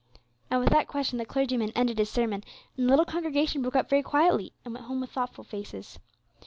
[0.49, 2.43] And with that question the clergyman ended his sermon,
[2.75, 5.99] and the little congregation broke up very quietly, and went home with thoughtful faces.